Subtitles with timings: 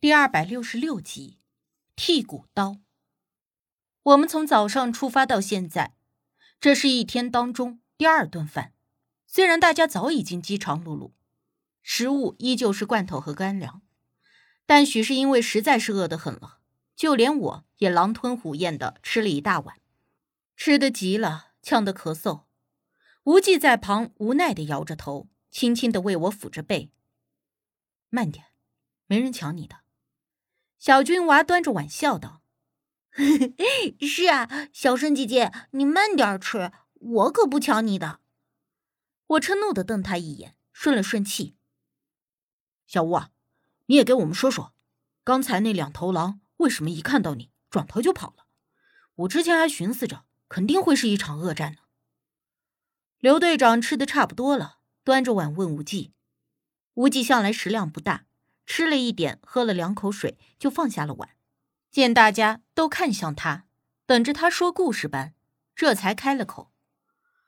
[0.00, 1.40] 第二百六十六集，
[1.96, 2.76] 剔骨刀。
[4.04, 5.96] 我们从早上出发到现在，
[6.60, 8.72] 这是一天当中第二顿饭。
[9.26, 11.10] 虽然大家早已经饥肠辘辘，
[11.82, 13.82] 食物依旧是罐头和干粮，
[14.66, 16.60] 但许是因为实在是饿得很了，
[16.94, 19.80] 就连我也狼吞虎咽的吃了一大碗，
[20.54, 22.44] 吃得急了，呛得咳嗽。
[23.24, 26.92] 无忌在旁无奈的摇着头，轻轻的为我抚着背
[28.10, 28.46] ：“慢点，
[29.06, 29.80] 没人抢你的。”
[30.78, 32.42] 小军娃端着碗笑道
[34.00, 38.20] ：“是啊，小生姐姐，你慢点吃，我可不抢你的。”
[39.26, 41.56] 我嗔怒的瞪他一眼，顺了顺气
[42.86, 43.30] ：“小吴啊，
[43.86, 44.72] 你也给我们说说，
[45.24, 48.46] 刚才那两头狼为什么一看到你转头就跑了？
[49.16, 51.78] 我之前还寻思着，肯定会是一场恶战呢。”
[53.18, 56.12] 刘队长吃的差不多了，端着碗问无忌
[56.94, 58.26] ：“无忌向来食量不大。”
[58.70, 61.30] 吃了一点，喝了两口水，就放下了碗。
[61.90, 63.64] 见大家都看向他，
[64.04, 65.32] 等着他说故事般，
[65.74, 66.70] 这才开了口。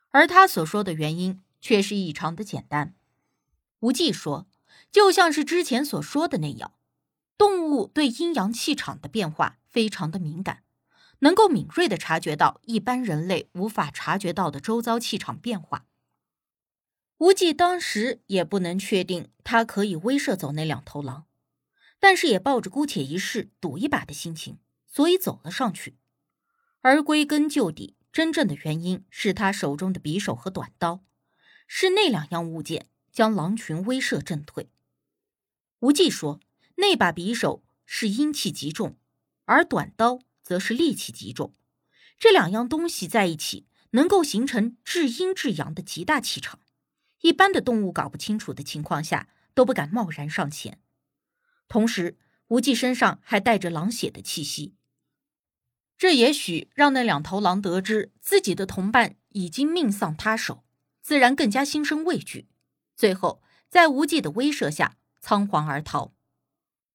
[0.09, 2.95] 而他所说的原因却是异常的简单。
[3.81, 4.49] 无忌说
[4.91, 6.73] ：“就像是之前所说的那样，
[7.37, 10.63] 动物对阴阳气场的变化非常的敏感，
[11.19, 15.85] 能够敏锐的察觉到一般人类无法察觉到的周遭气场变化。”
[17.21, 21.27] 无忌当时也不能确定他可以威慑走那两头狼，
[21.99, 25.99] 但是也抱着姑且一试、赌一把的心情，所以走了上去。
[26.81, 31.05] 而归根究底，真正的原因是他手中的匕首和短刀，
[31.67, 34.71] 是那两样物件将狼群威慑震退。
[35.81, 36.41] 无忌说，
[36.77, 38.97] 那把匕首是阴气极重，
[39.45, 41.55] 而短刀则是戾气极重，
[42.19, 46.61] 这两样东西在一起，能够形成至阴至阳的极大气场。
[47.21, 50.81] 一般的动物搞不清楚的情况下，都不敢贸然上前。
[51.69, 52.19] 同时，
[52.49, 54.75] 无忌身上还带着狼血的气息，
[55.97, 60.65] 这也许让那两头狼得知自己的同伴已经命丧他手，
[61.01, 62.49] 自然更加心生畏惧。
[62.97, 66.13] 最后，在无忌的威慑下，仓皇而逃。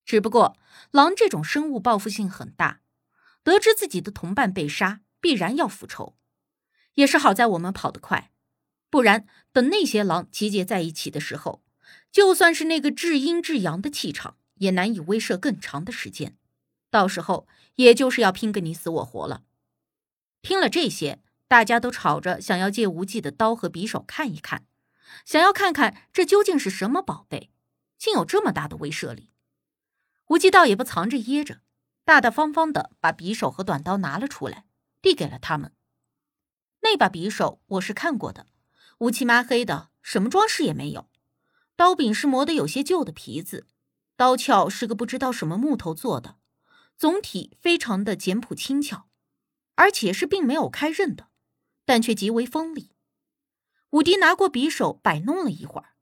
[0.03, 0.57] 只不过，
[0.91, 2.81] 狼这种生物报复性很大，
[3.43, 6.17] 得知自己的同伴被杀，必然要复仇。
[6.95, 8.31] 也是好在我们跑得快。
[8.95, 11.61] 不然，等那些狼集结在一起的时候，
[12.13, 16.37] 就算是那个至阴至阳的气场，也难以威慑更长的时间。
[16.89, 17.45] 到时候，
[17.75, 19.43] 也就是要拼个你死我活了。
[20.41, 24.65] 听了这些，大家都吵着想要借无忌的刀和匕首看一看，
[25.25, 27.51] 想要看看这究竟是什么宝贝，
[27.97, 29.33] 竟有这么大的威慑力。
[30.27, 31.59] 无忌倒也不藏着掖着，
[32.05, 34.63] 大大方方的把匕首和短刀拿了出来，
[35.01, 35.73] 递给了他们。
[36.79, 38.47] 那把匕首我是看过的。
[38.99, 41.09] 乌漆麻黑的，什么装饰也没有。
[41.75, 43.67] 刀柄是磨得有些旧的皮子，
[44.15, 46.37] 刀鞘是个不知道什么木头做的，
[46.95, 49.09] 总体非常的简朴轻巧，
[49.75, 51.27] 而且是并没有开刃的，
[51.83, 52.91] 但却极为锋利。
[53.89, 55.95] 武迪拿过匕首摆弄了一会儿，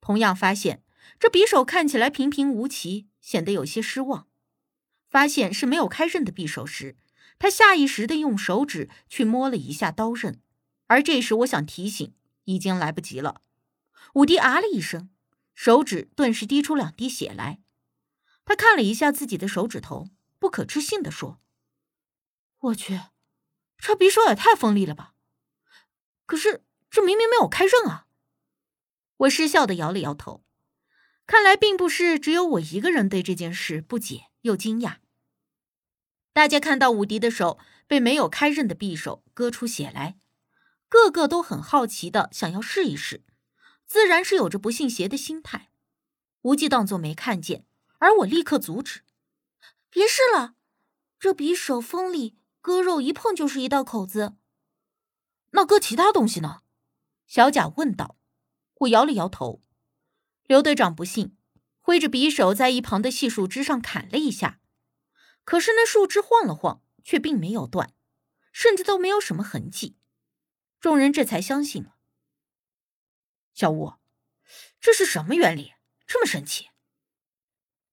[0.00, 0.82] 同样发现
[1.18, 4.28] 这匕首看起来平平无奇，显得有些失望。
[5.10, 6.96] 发现是没有开刃的匕首时，
[7.38, 10.40] 他下意识的用手指去摸了一下刀刃，
[10.86, 12.14] 而这时我想提醒。
[12.44, 13.42] 已经来不及了，
[14.14, 15.10] 武迪啊了一声，
[15.54, 17.60] 手指顿时滴出两滴血来。
[18.44, 20.08] 他看了一下自己的手指头，
[20.38, 21.40] 不可置信的说
[22.58, 23.00] ：“我去，
[23.78, 25.14] 这匕首也太锋利了吧！
[26.26, 28.06] 可是这明明没有开刃啊！”
[29.18, 30.44] 我失笑的摇了摇头，
[31.26, 34.96] 看来并不是只有我一个人对这件事不解又惊讶。
[36.32, 40.18] 大家看到武迪的手被没有开刃的匕首割出血来。
[40.90, 43.22] 个个都很好奇的想要试一试，
[43.86, 45.70] 自然是有着不信邪的心态。
[46.42, 47.64] 无忌当作没看见，
[47.98, 49.04] 而我立刻阻止
[49.88, 50.56] ：“别试了，
[51.20, 54.34] 这匕首锋利，割肉一碰就是一道口子。
[55.52, 56.62] 那割其他东西呢？”
[57.28, 58.16] 小贾问道。
[58.80, 59.62] 我摇了摇头。
[60.44, 61.36] 刘队长不信，
[61.78, 64.58] 挥着匕首在一旁的细树枝上砍了一下，
[65.44, 67.94] 可是那树枝晃了晃，却并没有断，
[68.50, 69.98] 甚至都没有什么痕迹。
[70.80, 71.96] 众人这才相信了。
[73.52, 73.94] 小吴，
[74.80, 75.74] 这是什么原理？
[76.06, 76.70] 这么神奇？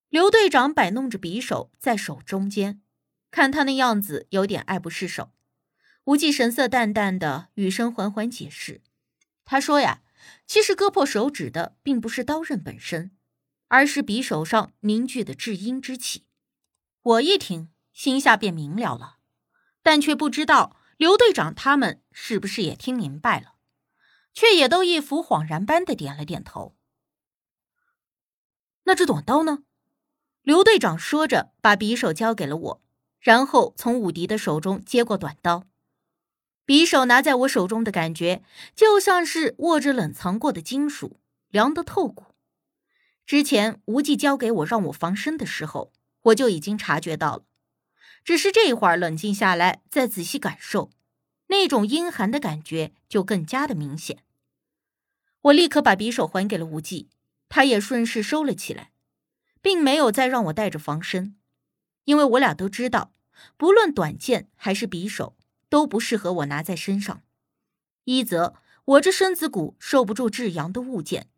[0.07, 2.81] 刘队长摆弄着匕首在手中间，
[3.29, 5.33] 看他那样子，有点爱不释手。
[6.05, 8.81] 无忌神色淡淡的，语声缓缓解释
[9.43, 10.01] ：“他说呀，
[10.45, 13.11] 其实割破手指的并不是刀刃本身，
[13.67, 16.25] 而是匕首上凝聚的至阴之气。”
[17.03, 19.17] 我一听，心下便明了了，
[19.81, 20.79] 但却不知道。
[20.97, 23.53] 刘队长他们是不是也听明白了？
[24.33, 26.75] 却也都一副恍然般的点了点头。
[28.83, 29.59] 那这短刀呢？
[30.41, 32.81] 刘队长说着，把匕首交给了我，
[33.19, 35.65] 然后从武迪的手中接过短刀。
[36.65, 38.43] 匕首拿在我手中的感觉，
[38.75, 41.19] 就像是握着冷藏过的金属，
[41.49, 42.25] 凉得透骨。
[43.25, 45.91] 之前无忌交给我让我防身的时候，
[46.21, 47.43] 我就已经察觉到了，
[48.27, 50.91] 只是这会儿冷静下来，再仔细感受，
[51.47, 54.25] 那种阴寒的感觉就更加的明显。
[55.43, 57.07] 我立刻把匕首还给了无忌，
[57.47, 58.91] 他也顺势收了起来。
[59.61, 61.37] 并没有再让我带着防身，
[62.03, 63.13] 因为我俩都知道，
[63.55, 65.37] 不论短剑还是匕首，
[65.69, 67.23] 都不适合我拿在身上。
[68.03, 71.29] 一则我这身子骨受不住至阳的物件，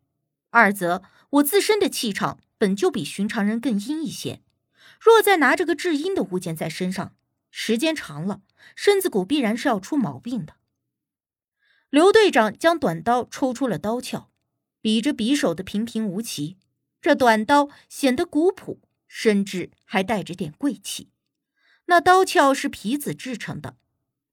[0.50, 4.42] 二则我自身的气场本就比寻常人更阴一些，
[5.00, 7.16] 若再拿着个至阴的物件在身上，
[7.50, 8.42] 时间长了，
[8.76, 10.56] 身子骨必然是要出毛病的。
[11.88, 14.28] 刘队长将短刀抽出了刀鞘，
[14.82, 16.58] 比着匕首的平平无奇。
[17.00, 21.08] 这短刀显得古朴，甚至还带着点贵气。
[21.86, 23.76] 那刀鞘是皮子制成的，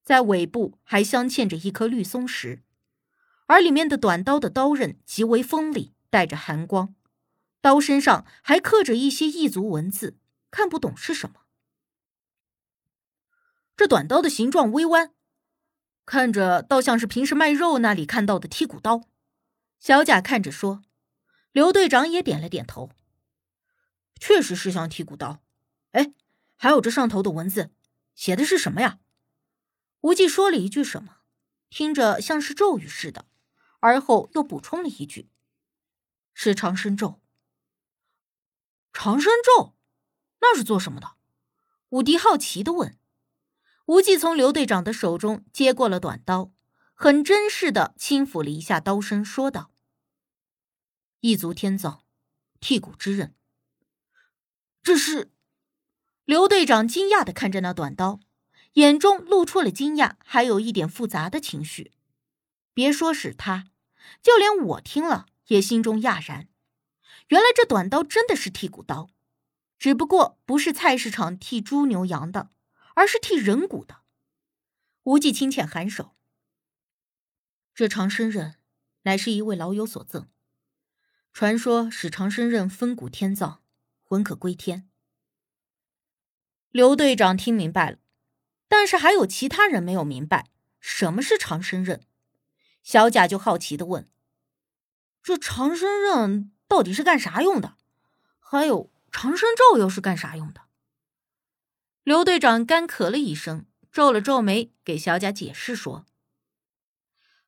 [0.04, 2.62] 在尾部还镶嵌着一颗绿松石，
[3.46, 6.94] 而里面的短刀的刀刃极为锋利，带着寒光。
[7.62, 10.18] 刀身上还刻着一些异族文字，
[10.51, 11.41] 看不懂是什么。
[13.75, 15.13] 这短刀的形状微弯，
[16.05, 19.03] 看着倒像是平时卖肉那里看到的剔骨刀。
[19.79, 20.83] 小贾看着说。
[21.53, 22.91] 刘队长也点了点头，
[24.19, 25.41] 确实是像剔骨刀。
[25.94, 26.13] 哎，
[26.55, 27.71] 还有这上头的文字，
[28.13, 28.99] 写的是什么呀？
[30.01, 31.21] 无忌说了一句什么，
[31.71, 33.25] 听着像是咒语似的，
[33.79, 35.31] 而后又补充了一句
[36.35, 37.19] ：“是长生咒。”
[38.94, 39.73] 长生咒，
[40.49, 41.15] 那是做什么的？
[41.89, 42.97] 武迪好奇的问。
[43.88, 46.53] 无忌从刘队长的手中接过了短刀，
[46.94, 49.71] 很珍视的轻抚了一下刀身，说道。
[51.19, 52.05] 异族天造，
[52.61, 53.35] 剔骨之刃。
[54.81, 55.33] 这是
[56.23, 58.21] 刘队长惊讶的看着那短刀，
[58.73, 61.91] 眼中露出了惊讶，还有一点复杂的情绪。
[62.73, 63.65] 别说是他，
[64.21, 66.47] 就连我听了也心中讶然。
[67.27, 69.09] 原来这短刀真的是剔骨刀，
[69.79, 72.51] 只不过不是菜市场剔猪牛羊的，
[72.95, 74.01] 而是剔人骨的。
[75.03, 76.15] 无忌轻浅颔首，
[77.74, 78.56] 这长生刃
[79.03, 80.27] 乃是一位老友所赠。
[81.31, 83.59] 传说使长生刃分骨天葬，
[84.03, 84.89] 魂可归天。
[86.71, 88.00] 刘队长听明白了，
[88.68, 90.50] 但是还有其他人没有明白
[90.80, 92.03] 什么是长生刃。
[92.81, 94.09] 小贾就好奇的问
[95.21, 97.77] ：“这长生刃到底是干啥用的？
[98.39, 100.62] 还有长生咒又是干啥用的？”
[102.04, 106.06] 刘队长干咳了一声，皱了皱眉，给小贾解释说：“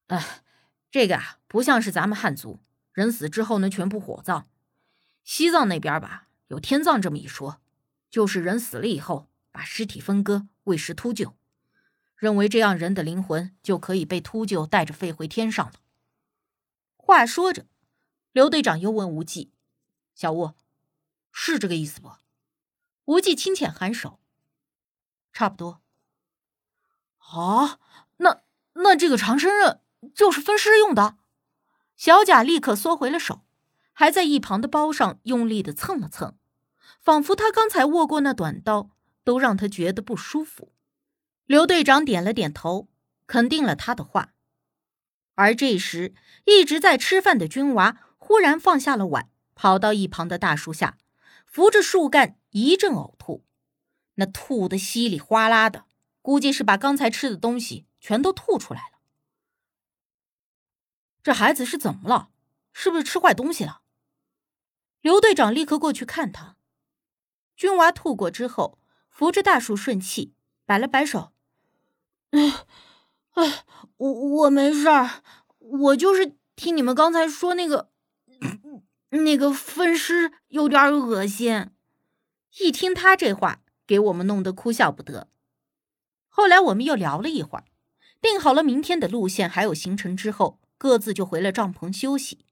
[0.07, 0.43] 哎，
[0.91, 2.59] 这个啊，不像是咱们汉族。”
[2.91, 4.49] 人死之后呢，全部火葬。
[5.23, 7.61] 西藏那边吧，有天葬这么一说，
[8.09, 11.35] 就是人死了以后，把尸体分割喂食秃鹫，
[12.17, 15.75] 认为这样人的灵魂就可以被秃鹫带着飞回天上了。
[16.97, 17.67] 话说着，
[18.33, 19.53] 刘队长又问无忌
[20.13, 20.53] ：“小吴，
[21.31, 22.11] 是这个意思不？”
[23.05, 24.19] 无忌轻浅颔首
[25.33, 25.81] ：“差不多。”
[27.31, 27.79] 啊，
[28.17, 28.41] 那
[28.73, 29.81] 那这个长生刃
[30.15, 31.17] 就是分尸用的？
[31.95, 33.41] 小贾立刻缩回了手，
[33.93, 36.37] 还在一旁的包上用力的蹭了蹭，
[37.01, 38.89] 仿佛他刚才握过那短刀
[39.23, 40.73] 都让他觉得不舒服。
[41.45, 42.87] 刘队长点了点头，
[43.27, 44.33] 肯定了他的话。
[45.35, 46.13] 而这时，
[46.45, 50.97] 一直在吃饭的军娃忽然放下了碗，跑到一旁的大树下，
[51.49, 53.43] 扶着树干一阵呕吐，
[54.15, 55.85] 那吐的稀里哗啦的，
[56.21, 58.99] 估计是把刚才吃的东西全都吐出来了。
[61.23, 62.29] 这孩子是怎么了？
[62.71, 63.81] 是不是吃坏东西了？
[65.01, 66.55] 刘队长立刻过去看他。
[67.55, 68.77] 军娃吐过之后，
[69.09, 71.33] 扶着大树顺气，摆了摆手
[72.29, 72.65] ：“哎，
[73.31, 73.65] 哎，
[73.97, 75.23] 我我没事儿，
[75.57, 77.88] 我就是听你们刚才说那个
[79.09, 81.67] 那个分尸有点恶心。”
[82.59, 85.29] 一听他这话，给我们弄得哭笑不得。
[86.27, 87.65] 后来我们又聊了一会儿，
[88.21, 90.59] 定好了明天的路线还有行程之后。
[90.81, 92.45] 各自就回了帐篷休息。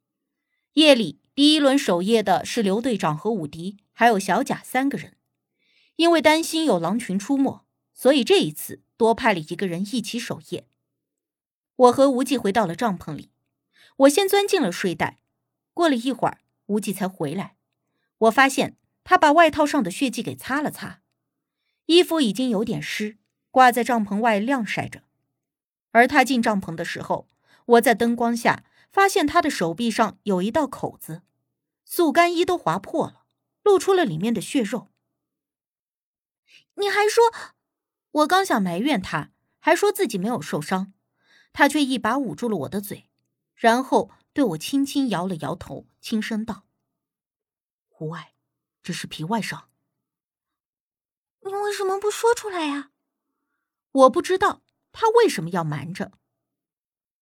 [0.74, 5.16] 夜里，第一轮守夜的是刘队长和武迪，还有小贾三个人。
[5.96, 10.68] 因为担心有狼群出没，所以这一次多派了一个人一起守夜。
[11.78, 13.30] 我和无忌回到了帐篷里，
[13.96, 15.20] 我先钻进了睡袋。
[15.74, 17.58] 过了一会儿，无忌才回来。
[18.20, 21.02] 我发现他把外套上的血迹给擦了擦，
[21.88, 23.18] 衣服已经有点湿，
[23.52, 25.04] 挂在帐篷外晾晒着。
[25.92, 27.28] 而他进帐篷的时候。
[27.68, 31.24] 我在灯光下发现他的手臂上有一道口子，
[31.84, 33.26] 速干衣都划破了，
[33.62, 34.88] 露出了里面的血肉。
[36.76, 37.26] 你还说，
[38.12, 40.94] 我刚想埋怨他，还说自己没有受伤，
[41.52, 43.10] 他却一把捂住了我的嘴，
[43.54, 46.68] 然后对我轻轻摇了摇头，轻声道
[47.98, 48.36] ：“无碍，
[48.84, 49.72] 只是皮外伤。”
[51.42, 52.92] 你为什么不说出来呀？
[53.92, 56.12] 我不知道他为什么要瞒着。